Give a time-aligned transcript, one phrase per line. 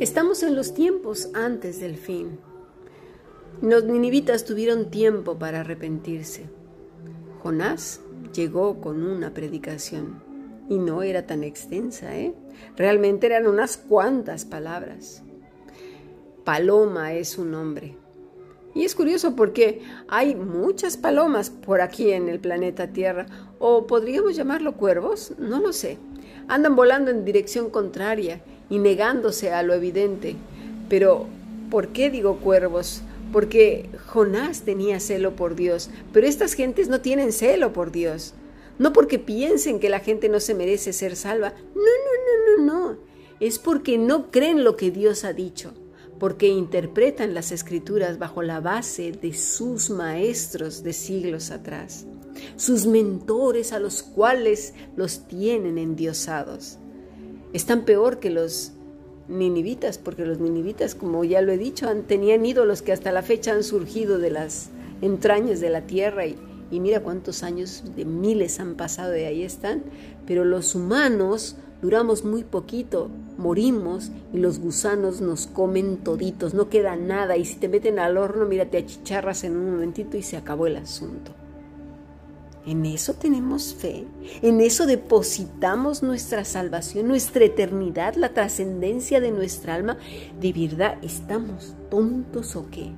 [0.00, 2.40] Estamos en los tiempos antes del fin.
[3.62, 6.46] Los ninivitas tuvieron tiempo para arrepentirse.
[7.40, 8.00] Jonás
[8.34, 10.20] llegó con una predicación
[10.68, 12.34] y no era tan extensa, ¿eh?
[12.76, 15.22] Realmente eran unas cuantas palabras.
[16.42, 17.96] Paloma es un nombre.
[18.74, 23.26] Y es curioso porque hay muchas palomas por aquí en el planeta Tierra,
[23.60, 25.98] o podríamos llamarlo cuervos, no lo sé.
[26.48, 30.36] Andan volando en dirección contraria y negándose a lo evidente.
[30.88, 31.26] Pero,
[31.70, 33.02] ¿por qué digo cuervos?
[33.32, 38.34] Porque Jonás tenía celo por Dios, pero estas gentes no tienen celo por Dios.
[38.78, 41.54] No porque piensen que la gente no se merece ser salva.
[41.74, 42.98] No, no, no, no, no.
[43.40, 45.72] Es porque no creen lo que Dios ha dicho,
[46.18, 52.06] porque interpretan las escrituras bajo la base de sus maestros de siglos atrás,
[52.56, 56.78] sus mentores a los cuales los tienen endiosados.
[57.54, 58.72] Están peor que los
[59.28, 63.22] ninivitas, porque los ninivitas, como ya lo he dicho, han, tenían ídolos que hasta la
[63.22, 64.70] fecha han surgido de las
[65.02, 66.36] entrañas de la tierra y,
[66.72, 69.84] y mira cuántos años de miles han pasado y ahí están,
[70.26, 76.96] pero los humanos duramos muy poquito, morimos y los gusanos nos comen toditos, no queda
[76.96, 80.36] nada y si te meten al horno, mira, te achicharras en un momentito y se
[80.36, 81.30] acabó el asunto.
[82.66, 84.06] En eso tenemos fe,
[84.40, 89.98] en eso depositamos nuestra salvación, nuestra eternidad, la trascendencia de nuestra alma.
[90.40, 92.90] ¿De verdad estamos tontos o qué?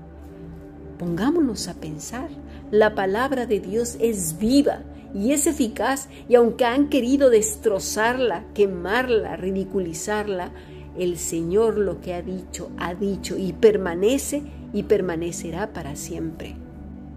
[1.01, 2.29] Pongámonos a pensar.
[2.71, 9.37] La palabra de Dios es viva y es eficaz y aunque han querido destrozarla, quemarla,
[9.37, 10.53] ridiculizarla,
[10.97, 16.55] el Señor lo que ha dicho, ha dicho y permanece y permanecerá para siempre.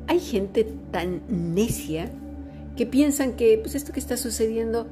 [0.07, 2.09] Hay gente tan necia
[2.79, 4.87] que piensan que pues esto que está sucediendo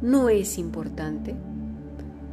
[0.00, 1.34] no es importante.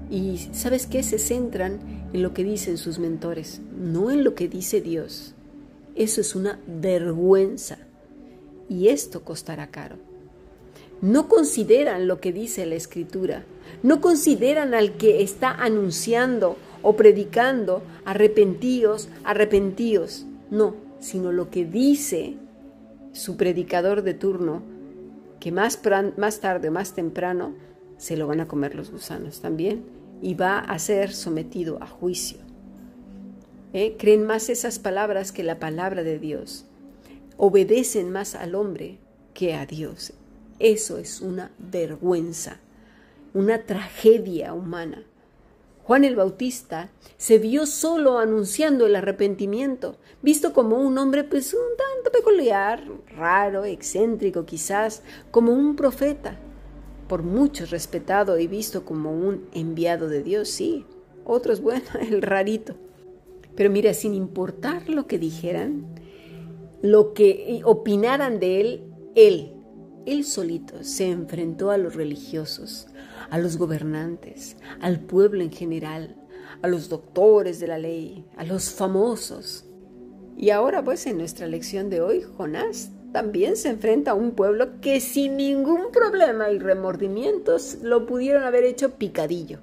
[0.08, 1.02] Y sabes qué?
[1.02, 1.80] Se centran
[2.14, 5.34] en lo que dicen sus mentores, no en lo que dice Dios.
[5.96, 7.80] Eso es una vergüenza.
[8.70, 9.96] Y esto costará caro.
[11.02, 13.46] No consideran lo que dice la Escritura.
[13.82, 20.28] No consideran al que está anunciando o predicando, arrepentíos, arrepentíos.
[20.52, 22.36] No, sino lo que dice
[23.12, 24.78] su predicador de turno,
[25.40, 25.80] que más,
[26.18, 27.54] más tarde o más temprano
[27.98, 29.86] se lo van a comer los gusanos también
[30.22, 32.40] y va a ser sometido a juicio.
[33.74, 33.96] ¿Eh?
[34.00, 36.66] Creen más esas palabras que la palabra de Dios.
[37.38, 38.98] Obedecen más al hombre
[39.34, 40.14] que a Dios.
[40.58, 42.58] Eso es una vergüenza,
[43.34, 45.04] una tragedia humana.
[45.90, 51.62] Juan el Bautista se vio solo anunciando el arrepentimiento, visto como un hombre pues un
[51.76, 52.84] tanto peculiar,
[53.18, 55.02] raro, excéntrico quizás,
[55.32, 56.38] como un profeta,
[57.08, 60.86] por muchos respetado y visto como un enviado de Dios, sí,
[61.26, 62.76] otros bueno, el rarito.
[63.56, 65.88] Pero mira, sin importar lo que dijeran,
[66.84, 68.84] lo que opinaran de él,
[69.16, 69.54] él,
[70.06, 72.88] él solito se enfrentó a los religiosos,
[73.30, 76.16] a los gobernantes, al pueblo en general,
[76.62, 79.66] a los doctores de la ley, a los famosos.
[80.38, 84.80] Y ahora pues en nuestra lección de hoy, Jonás también se enfrenta a un pueblo
[84.82, 89.60] que sin ningún problema y remordimientos lo pudieron haber hecho picadillo.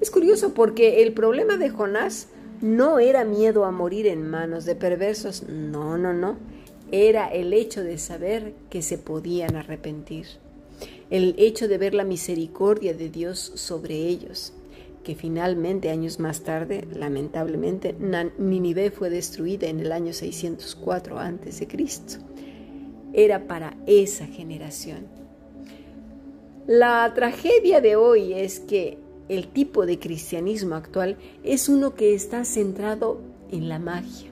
[0.00, 2.28] Es curioso porque el problema de Jonás
[2.60, 6.38] no era miedo a morir en manos de perversos, no, no, no,
[6.92, 10.26] era el hecho de saber que se podían arrepentir
[11.12, 14.54] el hecho de ver la misericordia de Dios sobre ellos,
[15.04, 17.94] que finalmente años más tarde, lamentablemente,
[18.38, 21.68] Ninive fue destruida en el año 604 a.C.
[23.12, 25.06] Era para esa generación.
[26.66, 28.96] La tragedia de hoy es que
[29.28, 33.20] el tipo de cristianismo actual es uno que está centrado
[33.50, 34.30] en la magia,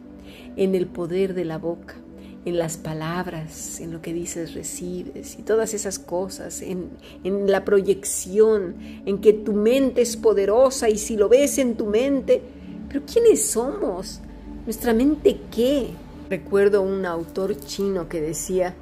[0.57, 1.97] en el poder de la boca,
[2.45, 6.91] en las palabras, en lo que dices recibes y todas esas cosas, en,
[7.23, 11.87] en, la proyección, en que tu mente es poderosa y si lo ves en tu
[11.87, 12.41] mente,
[12.89, 14.21] pero ¿quiénes somos?
[14.65, 15.91] ¿Nuestra mente qué?
[16.31, 18.75] Recuerdo un autor chino que decía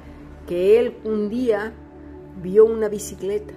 [0.47, 1.73] que él un día
[2.41, 3.53] vio una bicicleta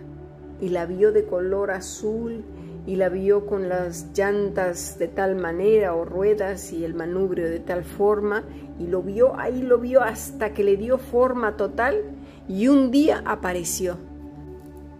[0.60, 2.44] y la vio de color azul
[2.86, 7.60] y la vio con las llantas de tal manera o ruedas y el manubrio de
[7.60, 8.42] tal forma
[8.78, 12.02] y lo vio, ahí lo vio hasta que le dio forma total
[12.48, 13.98] y un día apareció.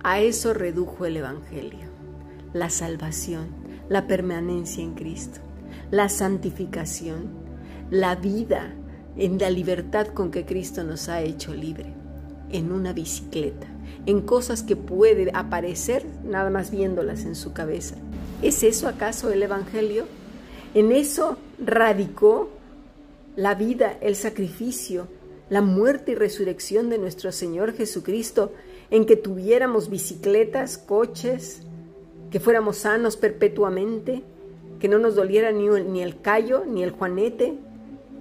[0.04, 1.88] A eso redujo el Evangelio,
[2.52, 3.48] la salvación,
[3.88, 5.40] la permanencia en Cristo,
[5.90, 7.30] la santificación,
[7.90, 8.74] la vida
[9.16, 11.94] en la libertad con que Cristo nos ha hecho libre.
[12.52, 13.66] en una bicicleta,
[14.06, 17.96] en cosas que puede aparecer nada más viéndolas en su cabeza.
[18.42, 20.06] ¿Es eso acaso el Evangelio?
[20.74, 22.50] En eso radicó
[23.36, 25.06] la vida, el sacrificio,
[25.48, 28.52] la muerte y resurrección de nuestro Señor Jesucristo,
[28.90, 31.62] en que tuviéramos bicicletas, coches,
[32.30, 34.22] que fuéramos sanos perpetuamente,
[34.80, 37.54] que no nos doliera ni, el callo, ni el juanete,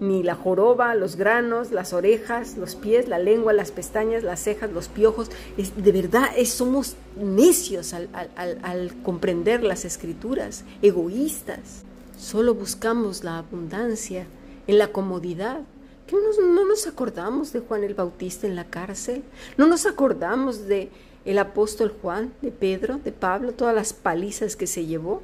[0.01, 4.71] ni la joroba, los granos, las orejas, los pies, la lengua, las pestañas, las cejas,
[4.71, 5.29] los piojos.
[5.55, 11.83] de verdad, somos necios al, comprender las escrituras, egoístas.
[12.17, 14.25] Solo buscamos la abundancia
[14.65, 15.61] en la comodidad.
[16.07, 19.23] ¿Que no nos acordamos de Juan el Bautista en la cárcel?
[19.55, 20.89] ¿No nos acordamos de
[21.25, 25.21] el apóstol Juan, de Pedro, de Pablo, todas las palizas que se llevó?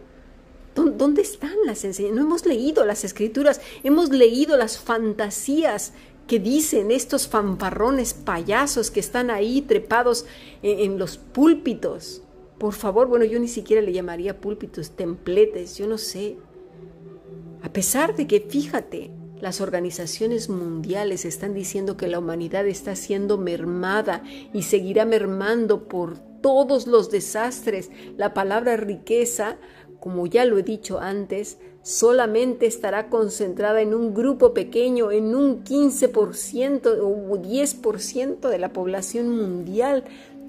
[0.85, 2.15] ¿Dónde están las enseñanzas?
[2.15, 5.93] No hemos leído las escrituras, hemos leído las fantasías
[6.27, 10.25] que dicen estos fanfarrones payasos que están ahí trepados
[10.61, 12.21] en, los púlpitos.
[12.59, 16.37] Por favor, bueno, yo ni siquiera le llamaría púlpitos, templetes, yo no sé.
[17.63, 23.37] A pesar de que, fíjate, las organizaciones mundiales están diciendo que la humanidad está siendo
[23.37, 27.89] mermada y seguirá mermando por todos los desastres.
[28.17, 29.57] La palabra riqueza
[29.99, 35.63] como ya lo he dicho antes, solamente estará concentrada en un grupo pequeño, en un
[35.63, 40.03] 15% o 10% de la población mundial.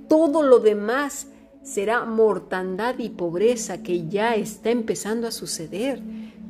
[0.08, 1.28] Todo lo demás
[1.62, 6.00] será mortandad y pobreza que ya está empezando a suceder.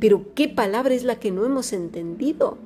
[0.01, 2.57] Pero ¿qué palabra es la que no hemos entendido?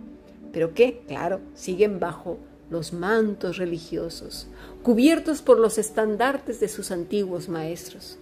[0.53, 2.39] Pero qué, claro, siguen bajo
[2.71, 4.49] los mantos religiosos,
[4.83, 8.19] cubiertos por los estandartes de sus antiguos maestros.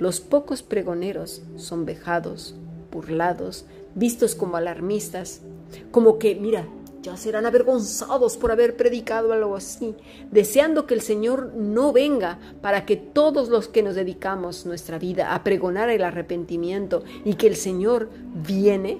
[0.00, 2.54] Los pocos pregoneros son vejados,
[2.90, 5.42] burlados, vistos como alarmistas,
[5.90, 6.66] como que, mira,
[7.02, 9.94] ya serán avergonzados por haber predicado algo así,
[10.30, 15.34] deseando que el Señor no venga para que todos los que nos dedicamos nuestra vida
[15.34, 18.08] a pregonar el arrepentimiento y que el Señor
[18.46, 18.98] viene,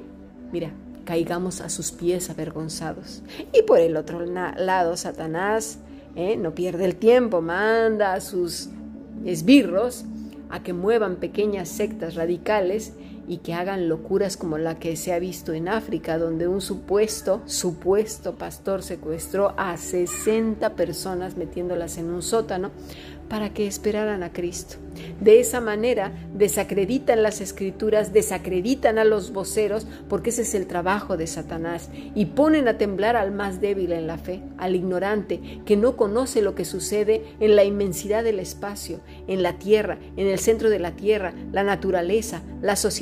[0.52, 0.70] mira,
[1.06, 3.22] caigamos a sus pies avergonzados.
[3.54, 5.78] Y por el otro lado, Satanás
[6.14, 6.36] ¿eh?
[6.36, 8.68] no pierde el tiempo, manda a sus
[9.24, 10.04] esbirros
[10.50, 12.94] a que muevan pequeñas sectas radicales
[13.28, 17.42] y que hagan locuras como la que se ha visto en África, donde un supuesto,
[17.46, 22.70] supuesto pastor secuestró a 60 personas metiéndolas en un sótano
[23.30, 24.76] para que esperaran a Cristo.
[25.20, 31.16] De esa manera desacreditan las escrituras, desacreditan a los voceros, porque ese es el trabajo
[31.16, 35.76] de Satanás, y ponen a temblar al más débil en la fe, al ignorante, que
[35.76, 40.40] no conoce lo que sucede en la inmensidad del espacio, en la tierra, en el
[40.40, 43.00] centro de la tierra, la naturaleza, la sociedad,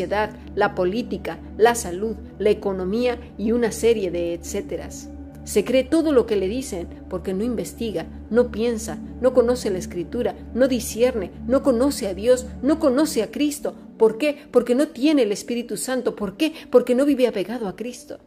[0.55, 5.10] la política, la salud, la economía y una serie de etcéteras.
[5.49, 9.78] Se cree todo lo que le dicen porque no investiga, no piensa, no conoce la
[9.78, 13.75] escritura, no discierne, no conoce a Dios, no conoce a Cristo.
[13.96, 14.37] ¿Por qué?
[14.50, 16.14] Porque no tiene el Espíritu Santo.
[16.14, 16.52] ¿Por qué?
[16.70, 18.19] Porque no vive apegado a Cristo.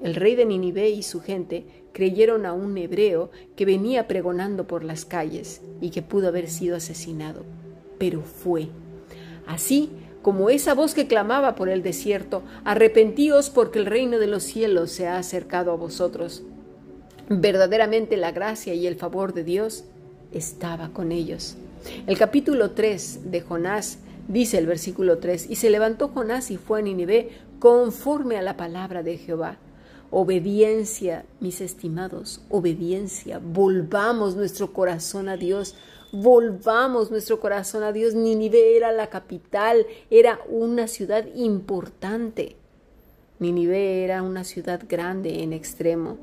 [0.00, 4.84] El rey de Ninive y su gente creyeron a un hebreo que venía pregonando por
[4.84, 7.44] las calles y que pudo haber sido asesinado.
[7.98, 8.68] Pero fue.
[9.44, 9.90] Así
[10.22, 14.90] como esa voz que clamaba por el desierto, arrepentíos porque el reino de los cielos
[14.90, 16.42] se ha acercado a vosotros.
[17.28, 19.84] Verdaderamente la gracia y el favor de Dios
[20.32, 21.56] estaba con ellos.
[22.06, 26.80] El capítulo 3 de Jonás dice el versículo 3, y se levantó Jonás y fue
[26.80, 29.56] a Ninive conforme a la palabra de Jehová.
[30.10, 33.40] Obediencia, mis estimados, obediencia.
[33.42, 35.74] Volvamos nuestro corazón a Dios
[36.12, 38.14] volvamos nuestro corazón a Dios.
[38.14, 42.56] Ninive era la capital, era una ciudad importante.
[43.38, 46.18] Ninive era una ciudad grande en extremo,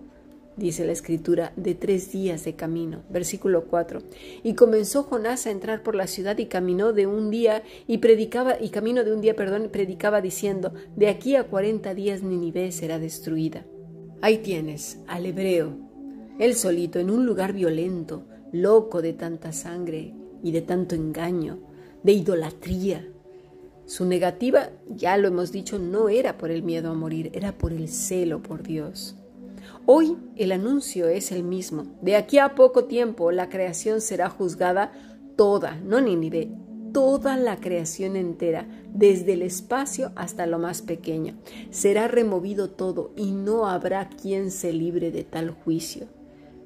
[0.57, 3.03] dice la escritura, de tres días de camino.
[3.09, 4.01] Versículo 4.
[4.43, 8.57] Y comenzó Jonás a entrar por la ciudad y caminó de un día y predicaba,
[8.59, 12.99] y camino de un día, perdón, predicaba diciendo, de aquí a cuarenta días Ninive será
[12.99, 13.65] destruida.
[14.21, 15.77] Ahí tienes al hebreo,
[16.37, 21.59] él solito, en un lugar violento, loco de tanta sangre y de tanto engaño,
[22.03, 23.07] de idolatría.
[23.85, 27.71] Su negativa, ya lo hemos dicho, no era por el miedo a morir, era por
[27.71, 29.15] el celo por Dios.
[29.85, 31.85] Hoy el anuncio es el mismo.
[32.01, 34.91] De aquí a poco tiempo la creación será juzgada
[35.35, 36.49] toda, no Nínive,
[36.91, 41.35] toda la creación entera, desde el espacio hasta lo más pequeño.
[41.69, 46.07] Será removido todo y no habrá quien se libre de tal juicio.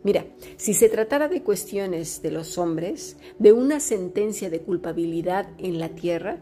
[0.04, 0.26] Mira,
[0.58, 5.90] si se tratara de cuestiones de los hombres, de una sentencia de culpabilidad en la
[5.90, 6.40] tierra,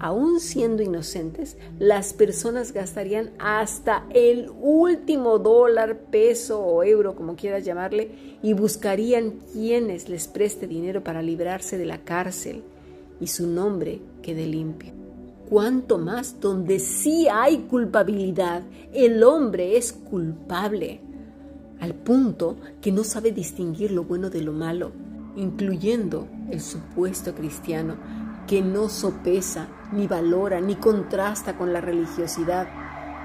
[0.00, 7.64] aún siendo inocentes, las personas gastarían hasta el último dólar, peso o euro, como quieras
[7.64, 8.10] llamarle,
[8.42, 12.62] y buscarían quienes les preste dinero para librarse de la cárcel
[13.20, 14.92] y su nombre quede limpio.
[15.48, 18.62] Cuanto más donde sí hay culpabilidad,
[18.92, 21.00] el hombre es culpable,
[21.80, 24.92] al punto que no sabe distinguir lo bueno de lo malo,
[25.36, 27.96] incluyendo el supuesto cristiano,
[28.46, 32.68] que no sopesa, ni valora, ni contrasta con la religiosidad,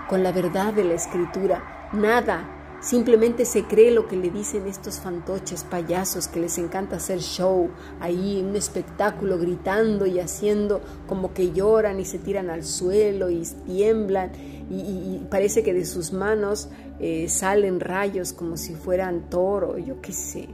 [0.08, 5.00] con la verdad de la escritura, nada Simplemente se cree lo que le dicen estos
[5.00, 7.70] fantoches payasos que les encanta hacer show
[8.02, 13.48] ahí, un espectáculo gritando y haciendo como que lloran y se tiran al suelo y
[13.66, 14.34] tiemblan
[14.70, 16.68] y, parece que de sus manos
[17.00, 20.50] eh, salen rayos como si fueran toro, yo qué sé.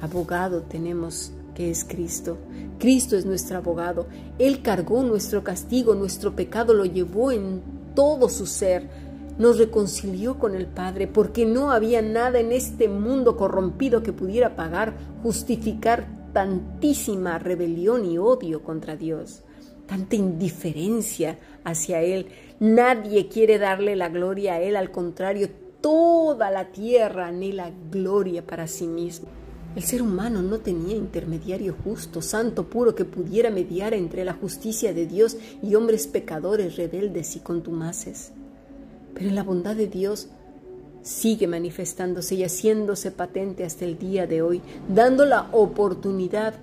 [0.00, 2.36] Abogado tenemos que es Cristo.
[2.80, 4.08] Cristo es nuestro abogado.
[4.40, 7.62] Él cargó nuestro castigo, nuestro pecado lo llevó en
[7.94, 9.09] todo su ser
[9.40, 14.54] nos reconcilió con el Padre, porque no había nada en este mundo corrompido que pudiera
[14.54, 14.92] pagar,
[15.22, 19.42] justificar tantísima rebelión y odio contra Dios,
[19.86, 22.26] tanta indiferencia hacia Él.
[22.60, 25.48] Nadie quiere darle la gloria a Él, al contrario,
[25.80, 29.28] toda la tierra anhela gloria para sí mismo.
[29.74, 34.92] El ser humano no tenía intermediario justo, santo, puro, que pudiera mediar entre la justicia
[34.92, 38.32] de Dios y hombres pecadores, rebeldes y contumaces.
[39.14, 40.28] Pero la bondad de Dios
[41.02, 46.54] sigue manifestándose y haciéndose patente hasta el día de hoy, dando la oportunidad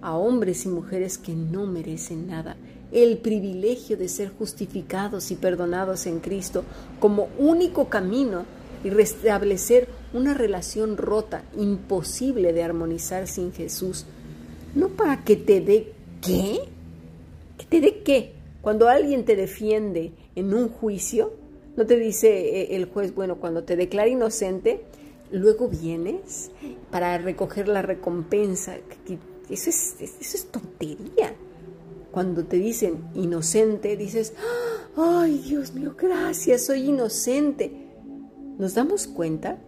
[0.00, 2.56] a hombres y mujeres que no merecen nada,
[2.92, 6.64] el privilegio de ser justificados y perdonados en Cristo
[6.98, 8.44] como único camino
[8.82, 14.06] y restablecer una relación rota, imposible de armonizar sin Jesús.
[14.74, 16.60] No para que te dé qué,
[17.58, 18.32] que te dé qué.
[18.62, 21.32] Cuando alguien te defiende en un juicio,
[21.76, 24.82] no te dice eh, el juez, bueno, cuando te declara inocente,
[25.30, 26.50] luego vienes
[26.90, 28.76] para recoger la recompensa.
[29.48, 31.34] Eso es, eso es tontería.
[32.10, 34.34] Cuando te dicen inocente, dices,
[34.96, 37.70] ay Dios mío, gracias, soy inocente.
[38.58, 39.58] ¿Nos damos cuenta?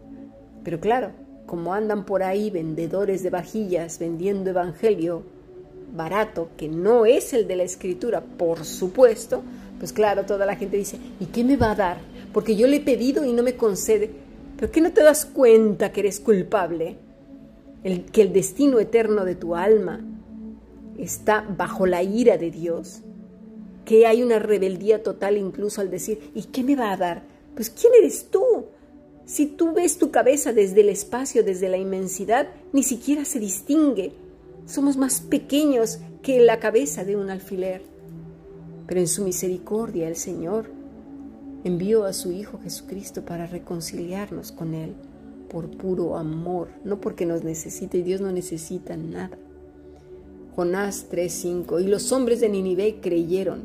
[0.65, 1.13] Pero claro,
[1.47, 5.23] como andan por ahí vendedores de vajillas vendiendo evangelio
[5.95, 9.43] barato, que no es el de la escritura, por supuesto,
[9.83, 11.97] pues claro, toda la gente dice, ¿y qué me va a dar?
[12.33, 14.13] Porque yo le he pedido y no me concede.
[14.57, 16.99] ¿Pero qué no te das cuenta que eres culpable?
[18.13, 20.01] Que el destino eterno de tu alma
[20.97, 23.01] está bajo la ira de Dios.
[23.85, 27.25] Que hay una rebeldía total incluso al decir, ¿y qué me va a dar?
[27.57, 28.67] Pues ¿quién eres tú?
[29.25, 34.13] Si tú ves tu cabeza desde el espacio, desde la inmensidad, ni siquiera se distingue.
[34.65, 37.91] Somos más pequeños que la cabeza de un alfiler.
[38.87, 40.71] Pero en su misericordia el Señor
[41.65, 44.95] envió a su Hijo Jesucristo para reconciliarnos con Él
[45.49, 49.37] por puro amor, no porque nos necesite, y Dios no necesita nada.
[50.57, 53.65] Jonás 3:5 Y los hombres de Ninive creyeron.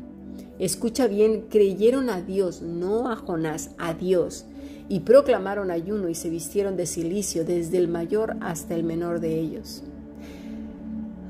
[0.58, 4.44] Escucha bien, creyeron a Dios, no a Jonás, a Dios,
[4.88, 9.38] y proclamaron ayuno y se vistieron de silicio desde el mayor hasta el menor de
[9.38, 9.82] ellos.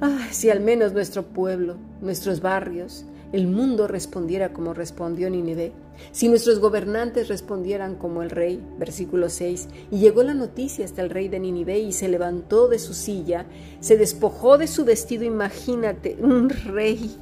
[0.00, 5.72] Ah, si al menos nuestro pueblo, nuestros barrios, el mundo respondiera como respondió Nínive,
[6.12, 11.10] si nuestros gobernantes respondieran como el rey, versículo 6, y llegó la noticia hasta el
[11.10, 13.46] rey de Nínive y se levantó de su silla,
[13.80, 17.16] se despojó de su vestido, imagínate, un rey,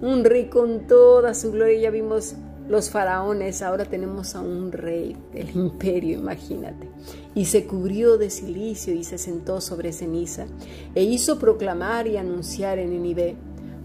[0.00, 2.34] un rey con toda su gloria, ya vimos
[2.68, 6.88] los faraones, ahora tenemos a un rey del imperio, imagínate.
[7.34, 10.46] Y se cubrió de silicio y se sentó sobre ceniza,
[10.94, 13.36] e hizo proclamar y anunciar en Nínive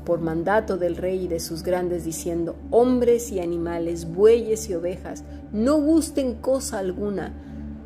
[0.06, 5.24] por mandato del rey y de sus grandes, diciendo, hombres y animales, bueyes y ovejas,
[5.52, 7.34] no gusten cosa alguna,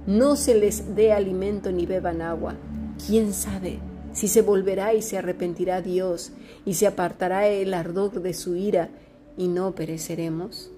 [0.07, 2.55] no se les dé alimento ni beban agua.
[3.05, 3.79] ¿Quién sabe
[4.13, 6.31] si se volverá y se arrepentirá Dios
[6.65, 8.89] y se apartará el ardor de su ira
[9.37, 10.71] y no pereceremos?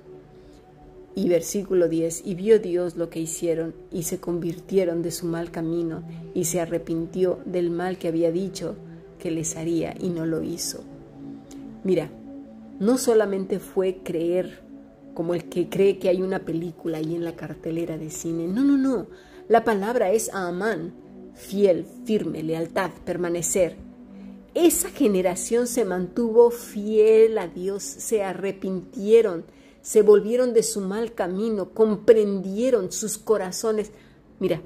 [1.14, 5.50] Y versículo 10, y vio Dios lo que hicieron y se convirtieron de su mal
[5.52, 6.04] camino
[6.34, 8.76] y se arrepintió del mal que había dicho
[9.20, 10.84] que les haría y no lo hizo.
[11.88, 12.10] Mira,
[12.82, 14.60] no solamente fue creer
[15.14, 18.46] como el que cree que hay una película ahí en la cartelera de cine.
[18.46, 19.08] No, no, no.
[19.48, 20.94] La palabra es amán,
[21.34, 23.78] fiel, firme, lealtad, permanecer.
[24.54, 29.46] Esa generación se mantuvo fiel a Dios, se arrepintieron,
[29.82, 33.92] se volvieron de su mal camino, comprendieron sus corazones.
[34.42, 34.62] Mira,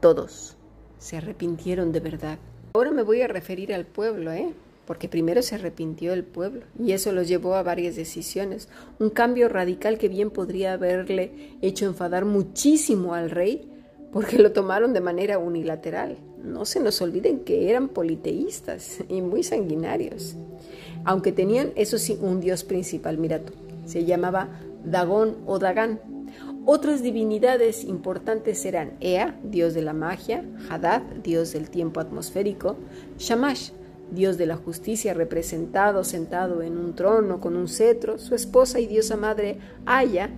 [0.00, 0.56] todos
[0.96, 2.38] se arrepintieron de verdad.
[2.72, 4.54] Ahora me voy a referir al pueblo, ¿eh?
[4.88, 9.50] Porque primero se arrepintió el pueblo y eso los llevó a varias decisiones, un cambio
[9.50, 13.70] radical que bien podría haberle hecho enfadar muchísimo al rey,
[14.12, 16.16] porque lo tomaron de manera unilateral.
[16.42, 20.36] No se nos olviden que eran politeístas y muy sanguinarios,
[21.04, 23.52] aunque tenían, eso sí, un dios principal, mira tú,
[23.84, 24.48] se llamaba
[24.86, 26.00] Dagón o Dagán.
[26.64, 32.78] Otras divinidades importantes eran Ea, dios de la magia, Hadad, dios del tiempo atmosférico,
[33.18, 33.72] Shamash,
[34.10, 38.86] dios de la justicia representado sentado en un trono con un cetro, su esposa y
[38.86, 40.30] diosa madre Aya,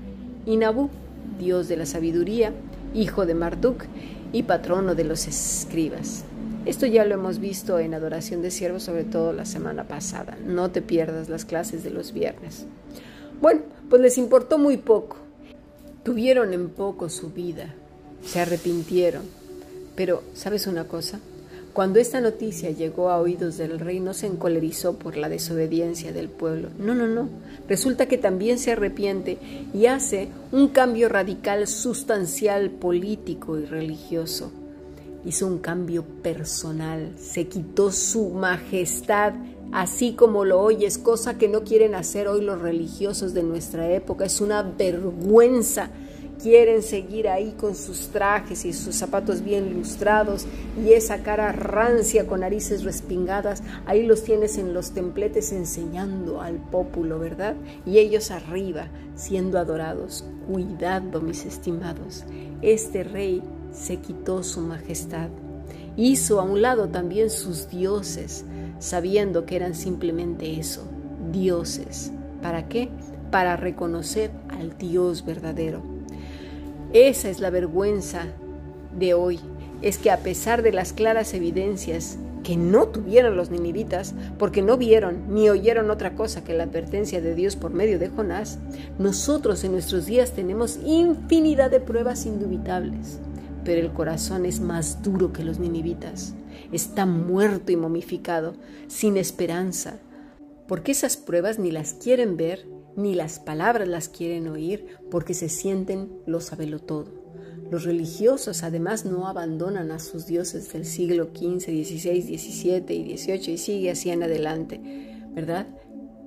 [0.46, 0.90] y Nabu,
[1.38, 2.52] dios de la sabiduría,
[2.94, 3.84] hijo de Marduk
[4.32, 6.24] y patrono de los escribas.
[6.66, 10.36] Esto ya lo hemos visto en Adoración de Siervos, sobre todo la semana pasada.
[10.44, 12.66] No te pierdas las clases de los viernes.
[13.40, 15.16] Bueno, pues les importó muy poco.
[16.02, 17.74] Tuvieron en poco su vida.
[18.22, 19.22] Se arrepintieron.
[19.96, 21.18] Pero, ¿sabes una cosa?
[21.72, 26.28] Cuando esta noticia llegó a oídos del rey, no se encolerizó por la desobediencia del
[26.28, 26.68] pueblo.
[26.78, 27.28] No, no, no.
[27.68, 29.38] Resulta que también se arrepiente
[29.72, 34.50] y hace un cambio radical, sustancial, político y religioso.
[35.24, 39.34] Hizo un cambio personal, se quitó su majestad,
[39.70, 44.24] así como lo oyes, cosa que no quieren hacer hoy los religiosos de nuestra época.
[44.24, 45.90] Es una vergüenza
[46.42, 50.46] quieren seguir ahí con sus trajes y sus zapatos bien lustrados
[50.82, 56.56] y esa cara rancia con narices respingadas, ahí los tienes en los templetes enseñando al
[56.56, 57.56] pópulo, ¿verdad?
[57.84, 60.24] Y ellos arriba siendo adorados.
[60.46, 62.24] Cuidado, mis estimados,
[62.60, 63.42] este rey
[63.72, 65.28] se quitó su majestad,
[65.96, 68.44] hizo a un lado también sus dioses,
[68.80, 70.82] sabiendo que eran simplemente eso,
[71.30, 72.10] dioses.
[72.42, 72.88] ¿Para qué?
[73.30, 75.89] Para reconocer al Dios verdadero.
[76.92, 78.24] Esa es la vergüenza
[78.98, 79.38] de hoy,
[79.80, 84.76] es que a pesar de las claras evidencias que no tuvieron los ninivitas, porque no
[84.76, 88.58] vieron ni oyeron otra cosa que la advertencia de Dios por medio de Jonás,
[88.98, 93.20] nosotros en nuestros días tenemos infinidad de pruebas indubitables,
[93.64, 96.34] pero el corazón es más duro que los ninivitas,
[96.72, 98.54] está muerto y momificado,
[98.88, 100.00] sin esperanza,
[100.66, 105.48] porque esas pruebas ni las quieren ver ni las palabras las quieren oír porque se
[105.48, 107.20] sienten lo sabelo todo.
[107.70, 113.52] Los religiosos además no abandonan a sus dioses del siglo XV, XVI, XVII y XVIII
[113.52, 114.80] y sigue así en adelante,
[115.32, 115.68] ¿verdad?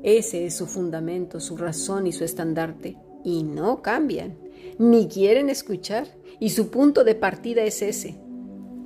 [0.04, 2.98] Ese es su fundamento, su razón y su estandarte.
[3.26, 4.38] Y no cambian,
[4.78, 6.08] ni quieren escuchar.
[6.40, 8.16] Y su punto de partida es ese,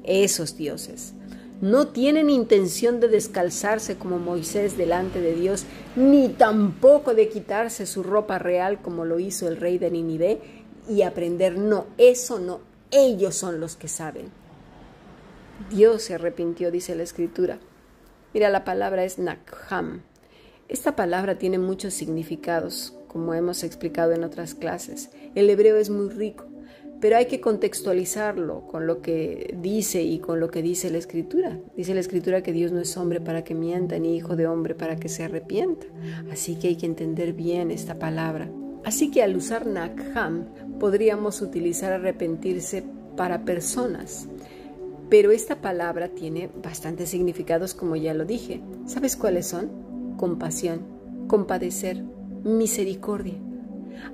[0.03, 1.15] esos dioses
[1.61, 5.65] no tienen intención de descalzarse como Moisés delante de Dios,
[5.95, 10.39] ni tampoco de quitarse su ropa real como lo hizo el rey de Ninive
[10.87, 11.57] y aprender.
[11.57, 12.59] No, eso no,
[12.91, 14.29] ellos son los que saben.
[15.71, 17.57] Dios se arrepintió, dice la escritura.
[18.33, 20.01] Mira, la palabra es Nakham.
[20.69, 25.09] Esta palabra tiene muchos significados, como hemos explicado en otras clases.
[25.33, 26.45] El hebreo es muy rico
[26.99, 31.59] pero hay que contextualizarlo con lo que dice y con lo que dice la escritura.
[31.75, 34.73] Dice la escritura que Dios no es hombre para que mienta, ni hijo de hombre
[34.73, 35.85] para que se arrepienta.
[36.31, 38.49] Así que hay que entender bien esta palabra.
[38.83, 40.45] Así que al usar Nakham
[40.79, 42.83] podríamos utilizar arrepentirse
[43.15, 44.27] para personas.
[45.09, 48.61] Pero esta palabra tiene bastantes significados como ya lo dije.
[48.85, 50.15] ¿Sabes cuáles son?
[50.17, 50.81] Compasión,
[51.27, 52.03] compadecer,
[52.43, 53.35] misericordia.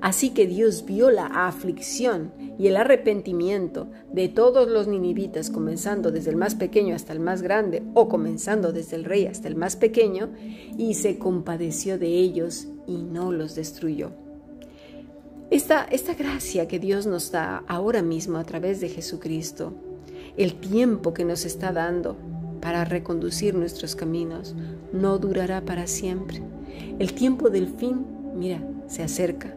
[0.01, 6.31] Así que Dios vio la aflicción y el arrepentimiento de todos los ninivitas, comenzando desde
[6.31, 9.75] el más pequeño hasta el más grande, o comenzando desde el rey hasta el más
[9.75, 10.29] pequeño,
[10.77, 14.11] y se compadeció de ellos y no los destruyó.
[15.49, 19.73] Esta, esta gracia que Dios nos da ahora mismo a través de Jesucristo,
[20.35, 22.17] el tiempo que nos está dando
[22.59, 24.55] para reconducir nuestros caminos,
[24.93, 26.41] no durará para siempre.
[26.97, 29.55] El tiempo del fin, mira, se acerca.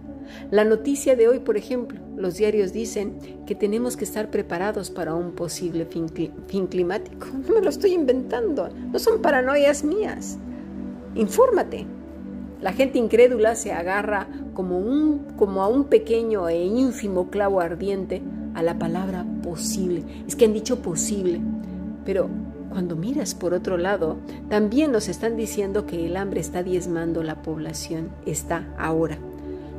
[0.51, 5.15] La noticia de hoy, por ejemplo, los diarios dicen que tenemos que estar preparados para
[5.15, 7.27] un posible fin, climático.
[7.47, 10.39] No me lo estoy inventando, no son paranoias mías.
[11.15, 11.87] Infórmate.
[12.61, 18.23] La gente incrédula se agarra como, como a un pequeño e ínfimo clavo ardiente
[18.55, 20.05] a la palabra posible.
[20.27, 21.41] Es que han dicho posible,
[22.05, 22.31] pero
[22.71, 27.43] cuando miras por otro lado, también nos están diciendo que el hambre está diezmando la
[27.43, 28.11] población.
[28.27, 29.19] Está ahora.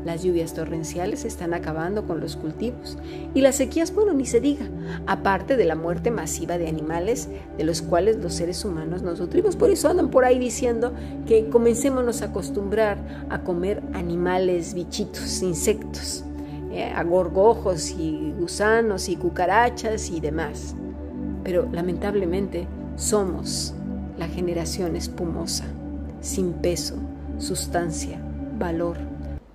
[0.07, 2.97] Las lluvias torrenciales están acabando con los cultivos
[3.33, 4.65] y las sequías, bueno, ni se diga,
[5.05, 9.57] aparte de la muerte masiva de animales de los cuales los seres humanos nos nutrimos.
[9.57, 10.93] Por eso andan por ahí diciendo
[11.27, 16.23] que comencémonos a acostumbrar a comer animales, bichitos, insectos,
[16.71, 20.73] eh, a gorgojos y gusanos y cucarachas y demás.
[21.43, 22.65] Pero lamentablemente
[22.95, 23.75] somos
[24.17, 25.65] la generación espumosa.
[26.21, 26.95] sin peso,
[27.37, 28.19] sustancia,
[28.57, 29.06] valor,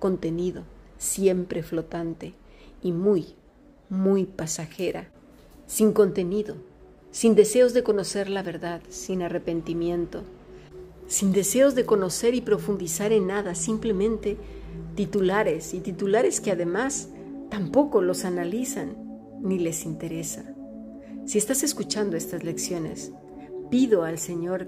[0.03, 0.63] contenido,
[0.97, 2.33] siempre flotante
[2.81, 3.35] y muy,
[3.87, 5.07] muy pasajera,
[5.65, 6.57] sin contenido,
[7.11, 10.23] sin deseos de conocer la verdad, sin arrepentimiento,
[11.07, 14.35] sin deseos de conocer y profundizar en nada, simplemente
[14.93, 17.07] titulares y titulares que además
[17.49, 18.97] tampoco los analizan
[19.41, 20.53] ni les interesa.
[21.25, 23.13] Si estás escuchando estas lecciones,
[23.71, 24.67] pido al Señor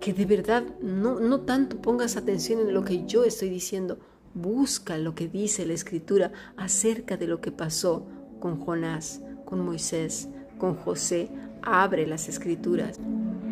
[0.00, 3.98] que de verdad no, no tanto pongas atención en lo que yo estoy diciendo,
[4.36, 8.06] busca lo que dice la Escritura acerca de lo que pasó
[8.38, 11.30] con Jonás, con Moisés, con José.
[11.62, 13.00] Abre las Escrituras.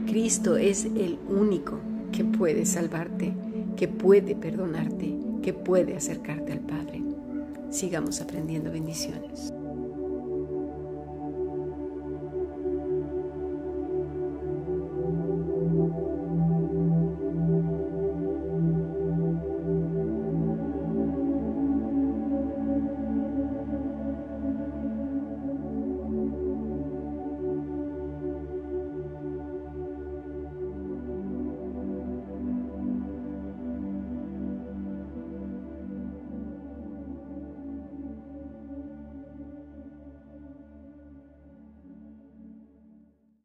[0.07, 1.81] Cristo es el único
[2.13, 3.35] que puede salvarte,
[3.77, 7.03] que puede perdonarte, que puede acercarte al Padre.
[7.71, 9.54] Sigamos aprendiendo bendiciones.